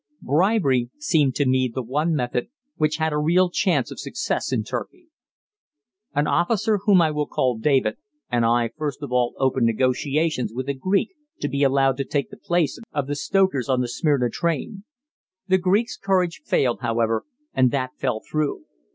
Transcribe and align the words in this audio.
Bribery 0.23 0.89
seemed 0.97 1.35
to 1.35 1.45
me 1.45 1.71
the 1.71 1.83
one 1.83 2.15
method 2.15 2.47
which 2.75 2.95
had 2.95 3.13
a 3.13 3.19
real 3.19 3.51
chance 3.51 3.91
of 3.91 3.99
success 3.99 4.51
in 4.51 4.63
Turkey. 4.63 5.09
An 6.15 6.25
officer, 6.25 6.79
whom 6.85 7.03
I 7.03 7.11
will 7.11 7.27
call 7.27 7.59
David, 7.59 7.97
and 8.27 8.43
I 8.43 8.71
first 8.75 9.03
of 9.03 9.11
all 9.11 9.35
opened 9.37 9.67
negotiations 9.67 10.53
with 10.55 10.67
a 10.69 10.73
Greek 10.73 11.09
to 11.41 11.47
be 11.47 11.61
allowed 11.61 11.97
to 11.97 12.03
take 12.03 12.31
the 12.31 12.35
place 12.37 12.79
of 12.91 13.05
the 13.05 13.15
stokers 13.15 13.69
on 13.69 13.81
the 13.81 13.87
Smyrna 13.87 14.31
train. 14.31 14.85
The 15.47 15.59
Greek's 15.59 15.97
courage 15.97 16.41
failed, 16.43 16.79
however, 16.81 17.23
and 17.53 17.69
that 17.69 17.91
fell 17.99 18.23
through. 18.27 18.65